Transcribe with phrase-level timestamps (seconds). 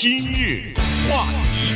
[0.00, 0.72] 今日
[1.10, 1.74] 话题，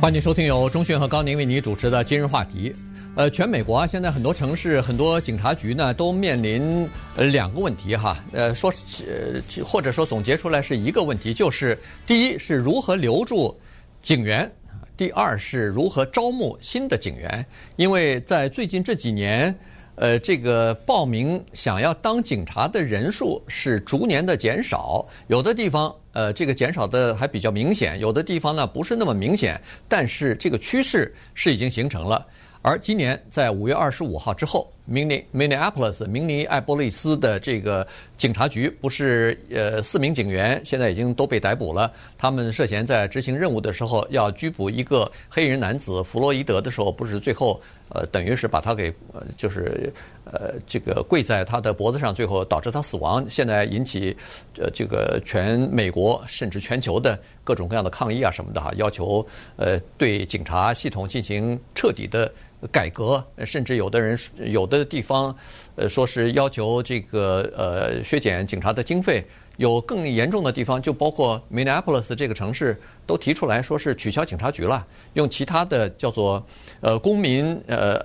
[0.00, 2.74] 欢迎收听由钟讯和高宁为你主持的今日话题。
[3.16, 8.16] 呃，全美国啊，现在很多城市、很多警察局呢，都面临呃两个问题哈。
[8.32, 8.72] 呃，说
[9.06, 13.54] 呃或者说总结出来是一个问题，就是第一是如何留住
[14.00, 14.50] 警员，
[14.96, 17.44] 第二是如何招募新的警员。
[17.76, 19.54] 因为在最近这几年，
[19.96, 32.26] 呃，这个报名想要当警察的人数是逐年的减少，有的地方呃这个减少的还比较明显，有的地方呢不是那么明显，但是这个趋势是已经形成了。
[32.62, 41.92] 而今年在五月二十五号之后，明尼 Minneapolis 明尼艾波利斯的这个警察局不是呃四名警员现在已经都被逮捕了。
[42.18, 49.92] 他们涉嫌在执行任务的时候要拘捕一个黑人男子弗洛伊德的时候，不是最后呃等于是把他给呃就是
[50.24, 53.24] 呃这个跪在他的脖子上，最后导致他死亡。
[53.30, 54.16] 现在引起
[54.58, 59.26] 呃这个全美国甚至全球的各种各样的抗议啊什么的哈，要求
[59.56, 62.30] 呃对警察系统进行彻底的。
[62.72, 65.32] 改革，甚至有的人有的地方，
[65.76, 69.22] 呃，说是要求这个呃削减警察的经费。
[69.56, 76.44] 有更严重的地方，就包括 Minneapolis 这个城市，都提出来说是取消警察局了，用其他的叫做
[76.80, 77.98] 呃公民呃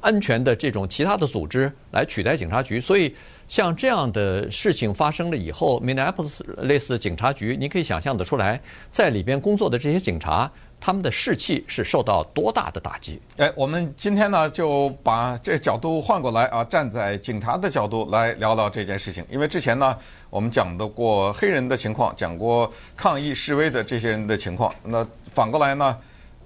[0.00, 2.80] 安全的这种其他的组织来取代警察局。
[2.80, 3.14] 所以
[3.48, 10.50] 像这样的事情发生了以后，Minneapolis 类似警察局，你可以想象得出来，在里边工作的这些警察。
[10.82, 13.20] 他们的士气是受到多大的打击？
[13.36, 19.22] 哎，我们今天呢就把这角度换过来啊，站在警察的角度来聊聊这件事情。
[19.28, 19.94] 因为之前呢，
[20.30, 24.74] 我们讲的过黑人的情况，讲过抗议示威的这些人的情况。
[24.82, 25.98] 那反过来呢，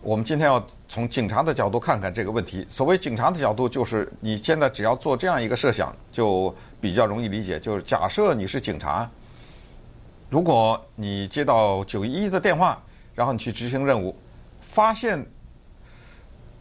[0.05, 2.65] 我们今天要从警察的角度看看这个问题。
[2.69, 7.59] 所谓警察的角度，就是你现在只要做这样一个设想，就比较容易理解。
[7.59, 9.11] 就是假设你是警察，
[10.29, 12.81] 如果你接到九一一的电话，
[13.15, 14.15] 然后你去执行任务。
[14.61, 15.25] 发现，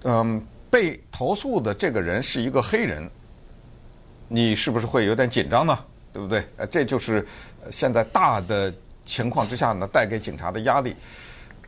[0.04, 3.10] 嗯，被投诉的这个人是一个黑人，
[4.30, 5.78] 你是不是会有点紧张呢？
[6.14, 6.48] 对不对？
[6.56, 7.28] 呃，这就是
[7.70, 8.74] 现在大的
[9.06, 10.96] 情况之下呢，带给警察的压力。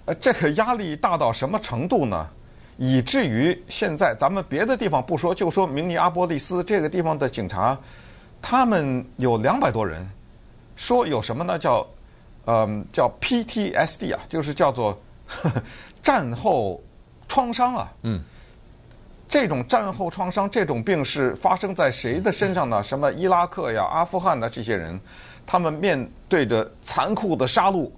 [0.06, 2.30] 呃，这个压力大到什么程度呢？
[2.78, 7.78] 以至于现在咱们别的地方不说，就说明尼阿波利斯这个地方的警察，
[8.42, 10.10] 他们有两百多人，
[10.76, 11.58] 说有什么呢？
[11.58, 11.88] 叫，
[12.46, 14.98] 嗯，叫 PTSD 啊，就是叫做。
[15.28, 15.60] 呵呵
[16.04, 16.80] 战后
[17.28, 18.22] 创伤啊，嗯，
[19.28, 22.84] 这种战后创伤，这种病是发生在谁的身上呢？
[22.84, 25.02] 什么伊拉克呀、阿富汗的这些人，
[25.44, 27.90] 他们面对着残酷的杀戮，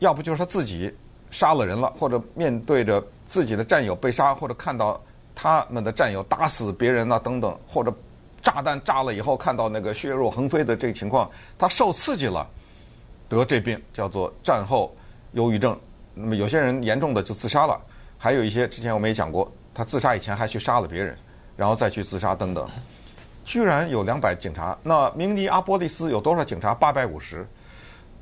[0.00, 0.94] 要不就是他自己
[1.34, 5.02] 杀了人了，或者面对着自己的战友被杀，或者看到
[5.34, 7.92] 他们的战友打死别人啊等等，或者
[8.40, 11.28] 炸弹炸了以后看到那个血肉横飞的这个情况，
[11.58, 12.48] 他受刺激了，
[13.28, 14.94] 得这病叫做战后
[15.32, 15.76] 忧郁症。
[16.14, 17.80] 那么有些人严重的就自杀了，
[18.16, 21.18] 还有一些之前我们也讲过，他自杀以前还去杀了别人，
[21.56, 22.68] 然后再去自杀等等。
[23.44, 26.72] 居然有两百警察，那明尼阿波利斯有多少警察？
[26.72, 27.44] 八百五十，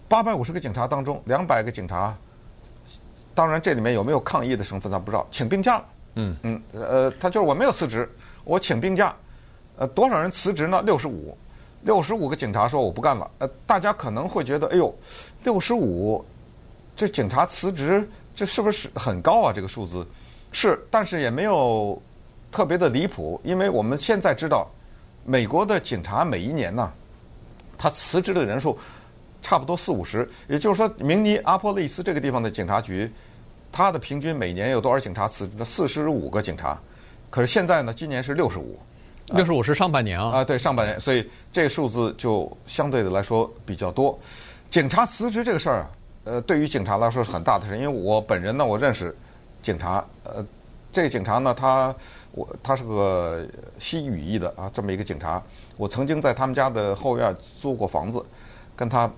[0.08, 2.16] 八百五十个警察当中，两百个警察，
[3.34, 5.84] 当然这里面有没有抗议的成分咱不知道，请病假了。
[6.14, 8.10] 嗯嗯，呃，他就是我没有辞职，
[8.44, 9.14] 我请病假。
[9.76, 10.82] 呃，多少人辞职呢？
[10.82, 11.36] 六十五，
[11.82, 13.30] 六十五个警察说我不干了。
[13.38, 14.94] 呃，大家可能会觉得，哎呦，
[15.44, 16.24] 六十五。
[16.94, 19.52] 这警察辞职，这是不是很高啊？
[19.52, 20.06] 这个数字
[20.52, 22.00] 是，但是也没有
[22.52, 24.70] 特别的离谱，因为我们现在知道，
[25.24, 26.92] 美国的警察每一年呢，
[27.78, 28.78] 他辞职的人数
[29.42, 33.10] 差不多四五十，也就是说，明尼阿波利斯这个地方的警察局，
[33.70, 35.64] 它的平均每年有多少警察辞职？
[35.64, 36.80] 四十五个警察，
[37.28, 38.78] 可是现在呢，今年是六十五，
[39.34, 44.18] 六十五是上半年啊，啊，对，上半年，所以这个数字就相对的来说比较多。
[44.70, 45.90] 警察辞职这个事儿啊。
[46.24, 49.12] 呃，对于警察来说是很大的事，因为我本人呢，我认识
[49.60, 50.04] 警察。
[50.22, 50.46] 呃，
[50.92, 51.92] 这个警察呢，他
[52.30, 53.44] 我他是个
[53.80, 55.42] 西语裔的啊，这么一个警察。
[55.76, 58.24] 我曾经在他们家的后院租过房子，
[58.76, 59.10] 跟他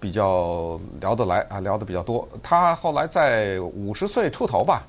[0.00, 2.28] 比较聊得来啊，聊得比较多。
[2.42, 4.82] 他后来在五十岁出头吧，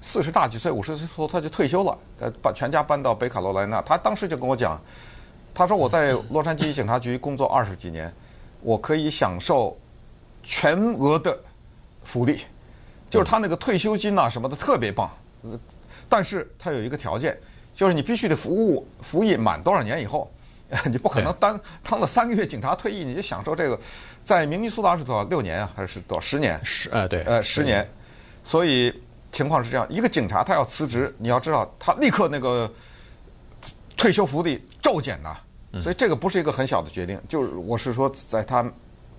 [0.00, 3.82] 四十大几岁，五十岁出头他就退休了，呃，把全家搬到北卡罗来纳。
[3.82, 4.80] 他当时就跟我讲，
[5.54, 8.12] 他说我在洛杉矶警察局工作二十几年，
[8.62, 9.76] 我可以享受。
[10.42, 11.38] 全额的
[12.02, 12.40] 福利，
[13.10, 15.10] 就是他那个退休金啊什么的特别棒，
[16.08, 17.38] 但是他有一个条件，
[17.74, 20.30] 就是你必须得服务服役满多少年以后，
[20.90, 23.78] 你不可能当当了三个月警察退役你就享受这个，
[24.22, 26.60] 在明尼苏达是多少六年啊还是多少十年？
[26.64, 27.88] 十呃对呃十年，
[28.44, 28.92] 所以
[29.32, 32.72] 情况是这样，一个警察他要辞职，你要知道他立刻那个
[33.96, 35.36] 退休福利骤减呐，
[35.80, 38.64] 所以这个不是一个很小的决定，就是我是说在他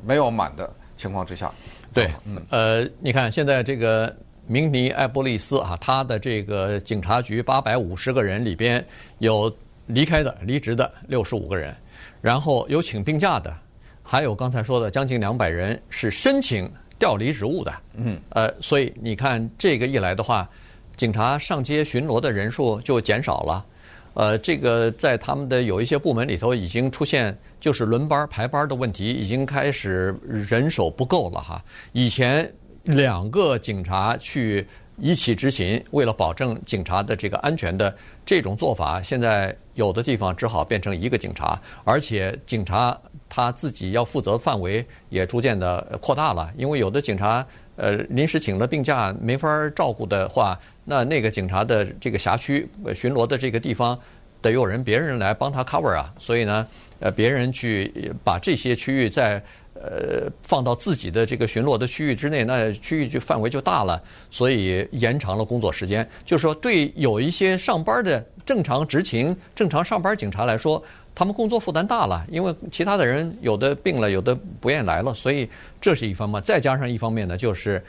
[0.03, 0.71] 没有满的。
[0.98, 1.51] 情况之下，
[1.92, 4.15] 对，嗯，呃，你看现在这个
[4.45, 8.86] 明尼埃波利斯啊，他的这个警察局八百五十个人里边
[9.18, 9.51] 有
[9.93, 11.75] 离开的、离职的六十五个人，
[12.21, 13.55] 然后有请病假的，
[14.03, 20.49] 还有刚才说的将近两百人是申请调离职务的，嗯，呃，所以你看这个一来的话，
[20.95, 23.65] 警察上街巡逻的人数就减少了。
[24.13, 31.63] 呃，这个在他们的有一些部门里头已经出现，就是轮班排班的问题，已经开始人手不够了哈。
[31.93, 32.51] 以前
[32.83, 34.67] 两个警察去
[34.97, 37.95] 一起执勤，为了保证警察的这个安全的
[38.25, 42.95] 这种做法，现在有的地方只好变成一个警察，而且警察
[43.27, 47.45] 他自己要负责范围也逐渐的扩大了，因为有的警察。
[47.77, 53.97] 呃，临时请了病假没法照顾的话，那那个警察的这个辖区巡逻的这个地方
[54.39, 56.67] 得有人别人来帮他 cover 啊，所以呢，
[56.99, 59.41] 呃，别人去把这些区域在
[59.83, 66.07] 呃放到自己的这个巡逻的区域之内，那区域就范围就大了，所以延长了工作时间。
[66.25, 70.81] 就是说，对有一些上班的正常执勤、正常上班警察来说。
[71.13, 75.47] 他们工作负担大了，因为其他的人有的病了，有的不愿意来了，所以
[75.81, 76.41] 这是一方面。
[76.41, 77.83] 再加上一方面呢，就是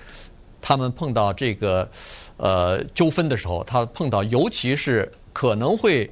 [0.60, 1.88] 他们碰到这个
[2.36, 6.10] 呃纠纷的时候，他碰到尤其是可能会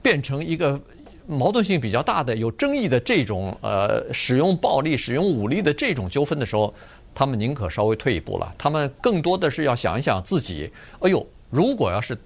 [0.00, 0.80] 变成一个
[1.26, 6.72] 矛盾性比较大的、有争议的这种呃使用暴力、使用武力的这种纠纷的时候，
[7.14, 8.52] 他们宁可稍微退一步了。
[8.56, 10.70] 他们更多的是要想一想自己，
[11.00, 12.16] 哎呦，如果要是。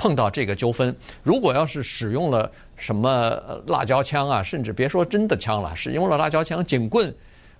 [0.00, 0.94] 碰到这个纠纷，
[1.24, 3.36] 如果要是使用了什么
[3.66, 7.12] 辣椒枪啊，甚至别说真的枪了，使用了辣椒枪、警棍，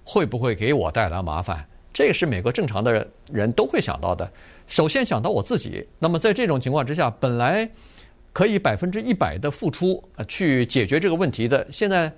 [0.05, 1.67] 会不会给我带来麻烦？
[1.93, 4.31] 这是每个正常的人都会想到的。
[4.69, 5.85] 首先想到我自己。
[5.99, 7.69] 那么在这种情况之下，本来
[8.39, 12.13] 可以百分之一百的付出啊去解决这个问题的，现在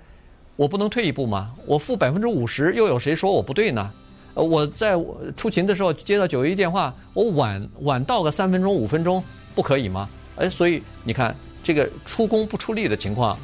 [0.55, 1.51] 我不能退一步吗？
[1.65, 3.91] 我付百分之五十，又有谁说我不对呢？
[4.35, 4.95] 呃，我在
[5.35, 9.23] 出勤的时候接到九一电话，我晚晚到个三分钟、五分钟。
[9.55, 10.07] 不可以吗？
[10.35, 13.35] 哎，所以你看，这个出工不出力的情况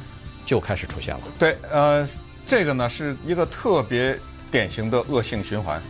[0.46, 1.20] 就开始出现了。
[1.36, 2.08] 对，呃，
[2.46, 4.16] 这个呢是一个特别
[4.52, 5.82] 典型的恶性循环。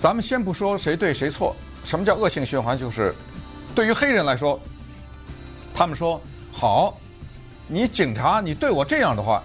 [0.00, 2.78] 咱们先不说谁对谁错，什么叫恶性循环？
[2.78, 3.14] 就是
[3.74, 4.58] 对于黑人来说，
[5.74, 6.20] 他们说
[6.52, 6.96] 好，
[7.66, 9.42] 你警察你对我这样的话，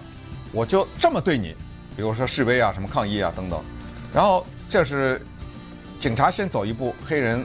[0.52, 1.54] 我就这么对你。
[1.96, 3.62] 比如说示威啊、什么抗议啊等等，
[4.12, 5.20] 然后这是
[5.98, 7.44] 警察先走一步，黑人。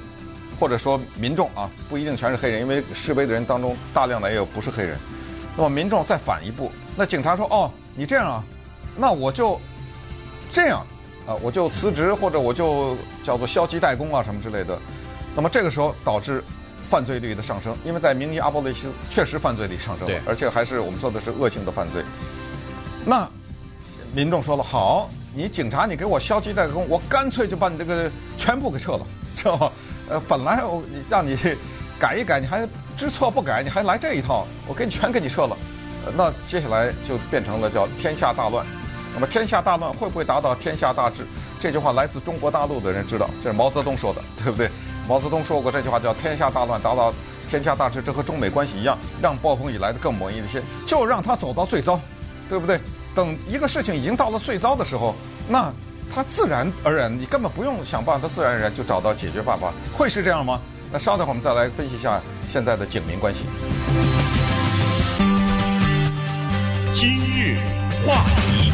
[0.59, 4.97] 或者说民众啊，不一定全是黑人，因为示威的人当中大量的也有不是黑人。
[5.57, 8.43] 那么民众再反一步，那警察说：“哦，你这样啊，
[8.95, 9.59] 那我就
[10.53, 10.85] 这样
[11.27, 14.79] 啊，我就辞职或者我就叫做消极怠工啊什么之类的。”
[15.35, 16.41] 那么这个时候导致
[16.93, 22.03] 犯罪率的上升，因为在明尼阿波利斯确实犯罪率上升了，而且还是我们说的是恶性的犯罪。
[23.03, 23.27] 那
[24.13, 29.71] 民众说了：“好，你警察你给我消极怠工，我干脆就把你这个全部给撤了，知道吗？”
[30.07, 31.35] 呃，本来我让你
[31.97, 35.57] 改一改，你还知错不改，你还来这一套，我给你全给你撤了。
[36.05, 38.63] 呃，那接下来就变成了叫天下大乱。
[39.15, 41.25] 那么天下大乱会不会达到天下大治？
[41.59, 44.69] 这句话来自中国大陆的人知道，这是毛泽东说的，对不对？
[45.07, 47.13] 毛泽东说过这句话叫天下大乱达到
[47.49, 51.99] 天下大治，这和中美关系一样，让暴风雨来得更猛一些，就让它走到最糟，
[52.49, 52.79] 对不对？
[53.13, 55.15] 等一个事情已经到了最糟的时候，
[55.47, 55.71] 那。
[56.15, 60.59] 它自然而然，你根本不用想办法，自然而然就找到解决办法，会是这样吗？
[60.91, 63.45] 那稍等我们再来分析一下现在的警民关系。
[66.93, 67.57] 今日
[68.05, 68.71] 话题，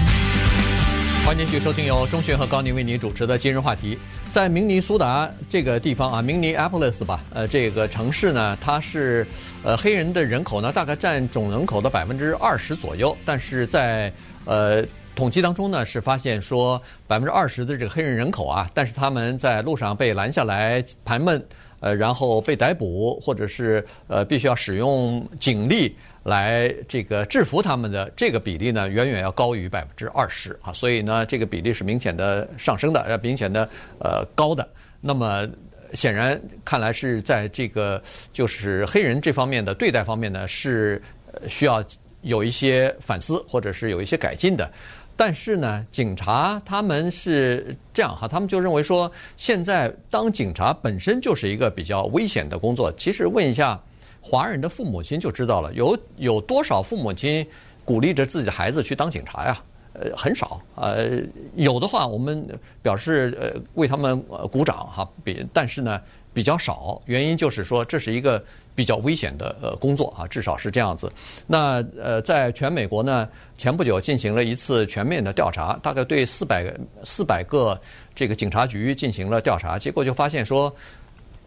[1.25, 3.97] 欢迎继续收听由钟迅和高宁为您主持的今日话题。
[4.31, 9.25] 在明尼苏达这个地方啊，明尼阿波利斯吧，呃，这个城市呢，它是
[9.63, 14.11] 呃黑人的人口呢，大概占总人口的百分之二十左右，但是在
[14.45, 14.83] 呃。
[15.15, 21.43] 统计当中呢，是发现说百分之二十的这个黑人人口啊，但是他们在路上被拦下来盘问，
[21.81, 33.67] 呃，然后被逮捕，或者是呃必须要使用警力来这个制服他们的这个比例呢，远远要高于百分之二十啊，所以呢，这个比例是明显的上升的，呃，明显的
[33.99, 34.67] 呃高的。
[35.01, 35.47] 那么
[35.93, 38.01] 显然看来是在这个
[38.33, 41.01] 就是黑人这方面的对待方面呢，是
[41.47, 41.83] 需要
[42.21, 44.69] 有一些反思，或者是有一些改进的。
[45.15, 52.89] 但是呢，警察他们是这样哈，他们就认为说，现在当警察本身就是一个比较危险的工作。
[52.93, 53.77] 其实问一下
[54.21, 57.45] 华人的父母亲就知道了，有有多少父母亲
[57.85, 59.61] 鼓励着自己的孩子去当警察呀？
[59.93, 60.61] 呃，很少。
[60.75, 61.21] 呃，
[61.55, 62.47] 有的话，我们
[62.81, 64.21] 表示呃为他们
[64.51, 65.09] 鼓掌哈。
[65.23, 65.99] 比但是呢，
[66.33, 67.01] 比较少。
[67.05, 68.43] 原因就是说，这是一个。
[68.75, 71.11] 比较危险的呃工作啊，至少是这样子。
[71.45, 76.73] 那呃，在全美国呢，前不久进行了一次全面的调查，大概对四百
[77.03, 77.77] 四百个
[78.15, 80.73] 这个警察局进行了调查，结果就发现说。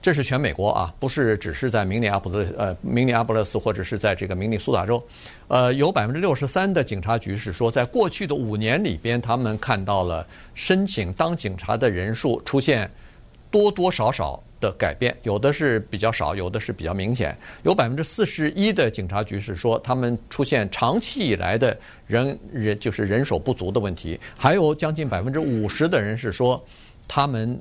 [0.03, 5.01] 这是全美国啊，不是只是在明尼阿波勒呃明尼阿波勒斯或者是在这个明尼苏达州，
[5.47, 12.91] 呃，有百分之六十三的警察局是说，在过去的五年里边，他们看到了申请当警察的人数出现
[13.49, 17.37] 多多少少的改变，有的是比较少，有的是比较明显。
[17.63, 21.79] 有百分之四十一的警察局是说，他们出现长期以来的
[22.09, 26.61] 人人就是人手不足的问题，还有将近百分之五十的人是说，
[27.07, 27.57] 他们。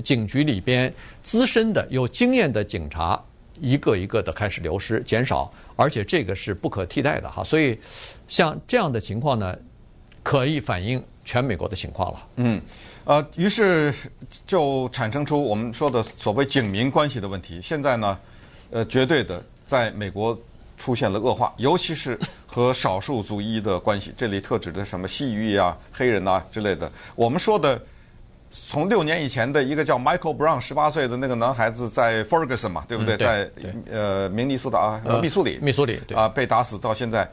[0.00, 3.22] 警局里边资深的、有经验的警察
[3.60, 7.44] 一个一个的开始流失、减少，而且这个是不可替代的哈。
[7.44, 7.78] 所以，
[8.26, 9.56] 像这样的情况呢，
[10.22, 12.26] 可以反映全美国的情况了。
[12.36, 12.60] 嗯，
[13.04, 13.94] 呃，于是
[14.46, 17.60] 就产生出我们说的所谓警民关系的问题。
[17.62, 18.18] 现在呢，
[18.70, 20.36] 呃，绝对的在美国
[20.76, 24.12] 出现了恶化，尤其是和少数族裔的关系。
[24.16, 26.90] 这里特指的什么西裔啊、黑人啊之类的。
[27.14, 27.80] 我们说的。
[28.52, 33.14] 从六年以前的一个叫 Michael Brown 十八岁的那个男孩子在 Ferguson 嘛，对不对？
[33.14, 33.50] 嗯、对在
[33.90, 37.26] 呃明尼苏达啊，密苏里，密苏里啊被打死到现在，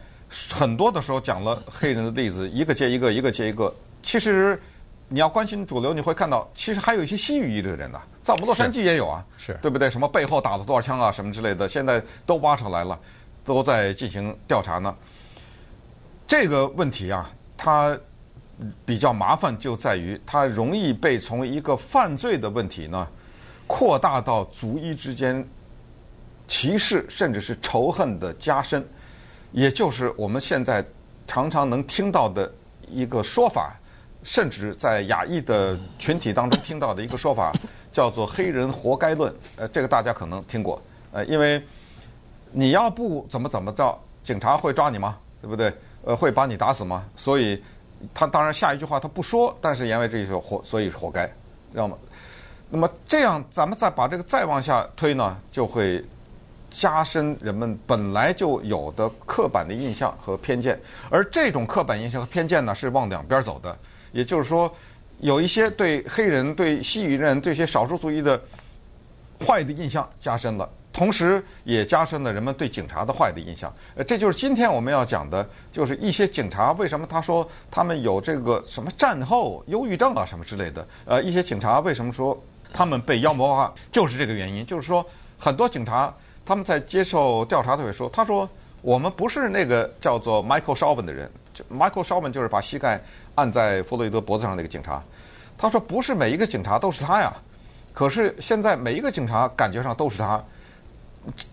[0.50, 3.74] 很多的时候讲了黑人的例子， 一个接一个，一个接一个。
[4.02, 4.58] 其实
[5.10, 9.90] 你要关心主流，你会看到，其实还有一些西裔的人呢，在我们洛杉矶也有啊，是对不对？
[9.90, 12.98] 什么背后打了多少枪啊，什么之类的，现在都挖出来了，
[13.44, 14.96] 都在进行调查呢。
[16.26, 18.00] 这个问题啊，它。
[18.86, 23.08] 比较麻烦就在于，它容易被从一个犯罪的问题呢，
[23.66, 25.48] 扩大到族裔之间
[26.46, 28.86] 歧视甚至是仇恨的加深，
[29.54, 30.86] 也就是我们现在
[31.26, 32.52] 常常能听到的
[32.90, 33.80] 一个说法，
[34.24, 37.54] 甚至在亚裔的群体当中听到的一个说法，
[37.94, 39.34] 叫做“黑人活该论”。
[39.56, 40.82] 呃，这个大家可能听过。
[41.14, 41.64] 呃，因为
[42.52, 45.18] 你要不怎么怎么着，警察会抓你吗？
[45.42, 45.74] 对不对？
[46.04, 47.06] 呃，会把你打死吗？
[47.16, 47.64] 所以。
[48.14, 51.26] 他当然下一句话他不说，但是言为这一句活，所以是活该，
[51.72, 51.98] 知道吗？
[52.70, 56.04] 那么这样，咱们再把这个再往下推呢，就会
[56.70, 60.80] 加深人们本来就有的刻板的印象和偏见，
[61.10, 63.76] 而这种刻板印象和偏见呢，是往两边走的。
[64.12, 64.72] 也就是说，
[65.18, 68.40] 有一些对黑人、对西语人、对一些少数族裔的
[69.46, 70.70] 坏的印象加深了。
[71.00, 73.74] 同时，也加深了人们对警察的坏的印象。
[73.96, 80.86] 呃，这就是今天我们要讲的，就是一些警察为什么他说他们有这个什么战后忧郁症啊什么之类的。
[81.06, 82.38] 呃，一些警察为什么说
[82.74, 84.66] 他们被妖魔化，就是这个原因。
[84.66, 85.06] 就是说，
[85.38, 86.14] 很多警察
[86.46, 88.50] 他们在接受调查的时候说，他说
[88.82, 91.32] 我们不是那个叫做 Michael Shovin 的人。
[91.54, 93.02] 就 Michael Shovin 就是把膝盖
[93.36, 95.02] 按在弗洛伊德脖子上那个警察。
[95.58, 97.34] 他说不是每一个警察都是他呀，
[97.94, 100.44] 可是现在每一个警察感觉上都是他。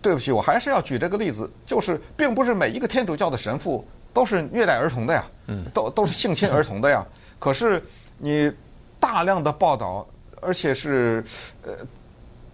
[0.01, 7.05] 对不起，我还是要举这个例子，就是并不是每一个天主教的神父都是虐待儿童的呀，嗯都都是性侵儿童的呀。
[7.39, 7.83] 可是
[8.17, 8.51] 你
[8.99, 10.05] 大量的报道，
[10.41, 11.23] 而且是
[11.63, 11.73] 呃，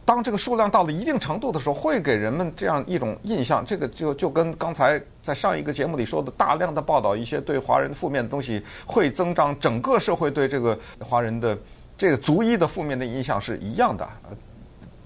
[0.06, 3.66] 当这个数量到了一定程度的时候，会给人们这样一种印象。
[3.66, 11.58] 这个就就跟刚才在上一个节目里说的，大量的报道一些对华人负面的东西，会增长整个社会对这个华人的
[11.98, 14.06] 这个族裔的负面的印象是一样的。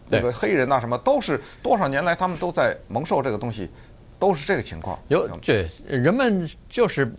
[0.10, 3.70] 这个黑人呐，什么都是多少年来他们都在蒙受这个东西，
[4.20, 4.98] 都是这个情况。
[5.08, 7.12] 有对人们就是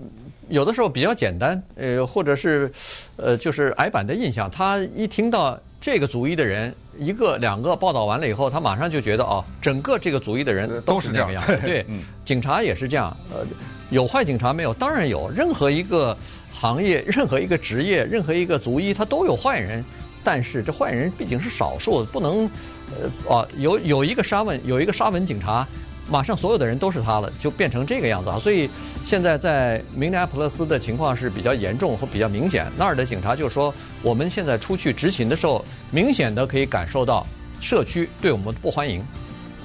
[0.48, 2.70] 有的时候比较简单，呃，或者是
[3.16, 4.50] 呃，就是矮板的印象。
[4.50, 11.58] 他一听到这个族裔的人一个两个报道完了以后，他马上就觉得哦，整个这个族裔的人都是这个样子。
[11.64, 11.84] 对，
[12.24, 13.14] 警察也是这样。
[13.30, 13.46] 呃，
[13.90, 14.72] 有坏警察没有？
[14.74, 15.30] 当然有。
[15.30, 16.16] 任何一个
[16.52, 19.84] 行业、任何一个职业、任何一个族裔，他都有坏人。
[20.24, 22.50] 但是这坏人毕竟是少数，不能。
[22.90, 25.66] 呃哦，有有一个沙文，有一个沙文警察，
[26.08, 28.38] 马上所有的人都是他了，就变成这个样子啊！
[28.38, 28.68] 所以
[29.04, 32.66] 现在在明尼阿波勒斯的情况是比较严重和比较明显。
[32.76, 37.26] 那儿的警察就说，我们现在出去执勤的时候，明显的可以感受到
[37.60, 39.04] 社区对我们不欢迎，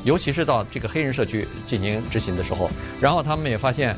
[0.04, 2.70] 尤其是到这个黑人社区进行执勤的时候。
[3.00, 3.96] 然后他们也发现，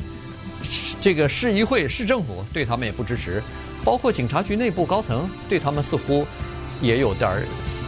[1.02, 3.42] 这个市议会、市政府对他们也不支持，
[3.84, 6.28] 包括警察局内部高层对他们似乎
[6.80, 7.42] 也有点儿。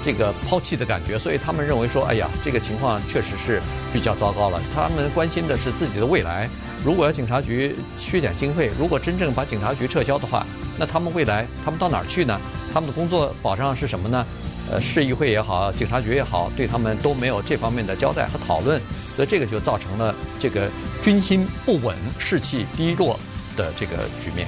[0.03, 3.61] 这个抛弃的感觉，所以他们认为说，哎呀，这个情况确实是
[3.91, 4.61] 比较糟糕了。
[4.73, 6.49] 他们关心的是自己的未来。
[6.85, 10.45] 如果要警察局削减经费，如果真正把警察局撤销的话，
[10.77, 12.39] 那他们未来他们到哪儿去呢？
[12.73, 14.25] 他们的工作保障是什么呢？
[14.69, 18.81] 呃，市议会也好，警察局也好，对他们都没有这方面的交代和讨论，
[19.15, 20.69] 所以这个就造成了这个
[21.01, 23.17] 军心不稳、士气低落
[23.55, 24.45] 的这个局面。